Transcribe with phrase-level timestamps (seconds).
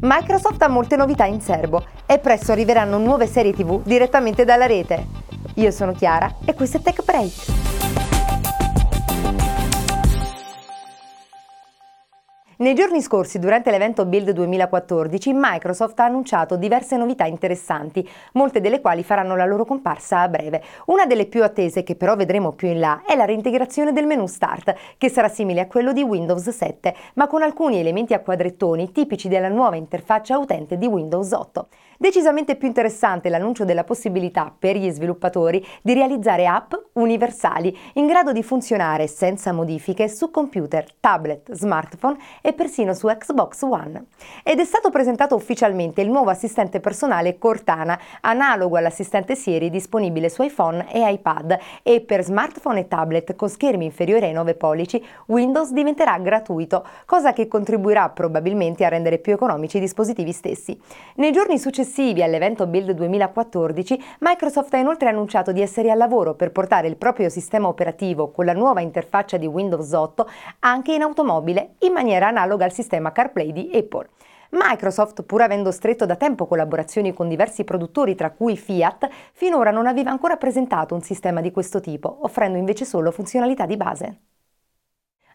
[0.00, 5.06] Microsoft ha molte novità in serbo e presto arriveranno nuove serie TV direttamente dalla rete.
[5.54, 7.75] Io sono Chiara e questo è Tech Break.
[12.58, 18.80] Nei giorni scorsi, durante l'evento Build 2014, Microsoft ha annunciato diverse novità interessanti, molte delle
[18.80, 20.62] quali faranno la loro comparsa a breve.
[20.86, 24.26] Una delle più attese, che però vedremo più in là, è la reintegrazione del menu
[24.26, 28.90] Start, che sarà simile a quello di Windows 7, ma con alcuni elementi a quadrettoni
[28.90, 31.68] tipici della nuova interfaccia utente di Windows 8.
[31.98, 38.32] Decisamente più interessante l'annuncio della possibilità per gli sviluppatori di realizzare app universali in grado
[38.32, 44.06] di funzionare senza modifiche su computer, tablet, smartphone e persino su Xbox One.
[44.42, 50.42] Ed è stato presentato ufficialmente il nuovo assistente personale Cortana, analogo all'assistente Siri disponibile su
[50.42, 55.70] iPhone e iPad e per smartphone e tablet con schermi inferiori ai 9 pollici Windows
[55.70, 60.76] diventerà gratuito, cosa che contribuirà probabilmente a rendere più economici i dispositivi stessi.
[61.16, 66.50] Nei giorni successivi all'evento Build 2014, Microsoft ha inoltre annunciato di essere al lavoro per
[66.50, 70.28] portare il proprio sistema operativo con la nuova interfaccia di Windows 8
[70.60, 74.08] anche in automobile, in maniera analoga al sistema CarPlay di Apple.
[74.50, 79.86] Microsoft, pur avendo stretto da tempo collaborazioni con diversi produttori, tra cui Fiat, finora non
[79.86, 84.18] aveva ancora presentato un sistema di questo tipo, offrendo invece solo funzionalità di base.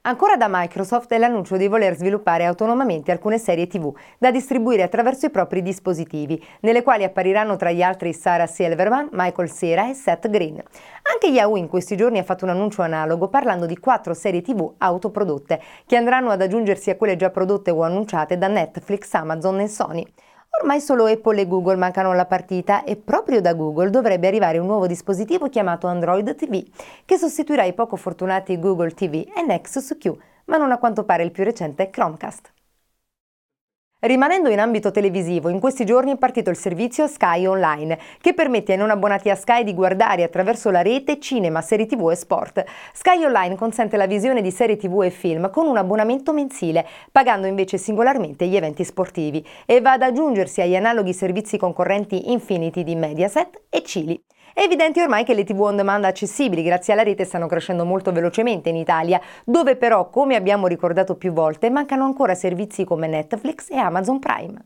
[0.04, 5.28] Ancora da Microsoft è l'annuncio di voler sviluppare autonomamente alcune serie TV da distribuire attraverso
[5.28, 10.28] i propri dispositivi, nelle quali appariranno tra gli altri Sarah Silverman, Michael Cera e Seth
[10.28, 10.56] Green.
[11.04, 14.74] Anche Yahoo in questi giorni ha fatto un annuncio analogo parlando di quattro serie TV
[14.76, 19.68] autoprodotte, che andranno ad aggiungersi a quelle già prodotte o annunciate da Netflix, Amazon e
[19.68, 20.14] Sony.
[20.60, 24.66] Ormai solo Apple e Google mancano alla partita e proprio da Google dovrebbe arrivare un
[24.66, 26.64] nuovo dispositivo chiamato Android TV,
[27.06, 30.14] che sostituirà i poco fortunati Google TV e Nexus Q,
[30.46, 32.52] ma non a quanto pare il più recente Chromecast.
[34.04, 38.72] Rimanendo in ambito televisivo, in questi giorni è partito il servizio Sky Online, che permette
[38.72, 42.64] ai non abbonati a Sky di guardare attraverso la rete cinema, serie tv e sport.
[42.94, 47.46] Sky Online consente la visione di serie tv e film con un abbonamento mensile, pagando
[47.46, 52.96] invece singolarmente gli eventi sportivi, e va ad aggiungersi agli analoghi servizi concorrenti Infinity di
[52.96, 54.20] Mediaset e Cili.
[54.54, 58.12] È evidente ormai che le TV on demand accessibili grazie alla rete stanno crescendo molto
[58.12, 63.70] velocemente in Italia, dove però, come abbiamo ricordato più volte, mancano ancora servizi come Netflix
[63.70, 64.64] e Amazon Prime.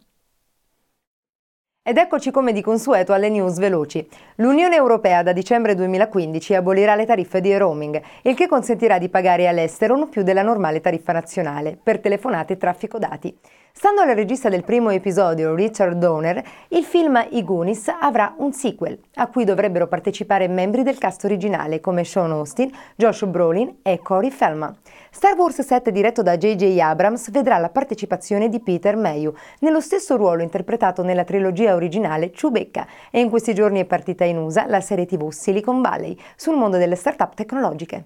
[1.87, 4.09] Ed eccoci come di consueto alle news veloci.
[4.37, 9.47] L'Unione Europea da dicembre 2015 abolirà le tariffe di roaming, il che consentirà di pagare
[9.47, 13.37] all'estero non più della normale tariffa nazionale per telefonate e traffico dati.
[13.77, 18.97] Stando al regista del primo episodio, Richard Donner, il film I Goonies avrà un sequel,
[19.15, 24.31] a cui dovrebbero partecipare membri del cast originale come Sean Austin, Josh Brolin e Corey
[24.31, 24.77] Feldman.
[25.11, 26.79] Star Wars 7 diretto da J.J.
[26.79, 32.87] Abrams vedrà la partecipazione di Peter Mayhew, nello stesso ruolo interpretato nella trilogia originale Chewbacca,
[33.11, 36.77] e in questi giorni è partita in USA la serie tv Silicon Valley sul mondo
[36.77, 38.05] delle start-up tecnologiche.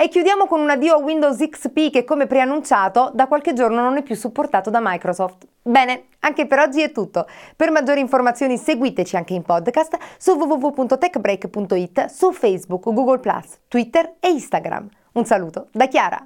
[0.00, 3.96] E chiudiamo con un addio a Windows XP che come preannunciato da qualche giorno non
[3.96, 5.44] è più supportato da Microsoft.
[5.60, 7.26] Bene, anche per oggi è tutto.
[7.56, 13.20] Per maggiori informazioni seguiteci anche in podcast su www.techbreak.it, su Facebook, Google
[13.66, 14.88] Twitter e Instagram.
[15.14, 16.24] Un saluto da Chiara.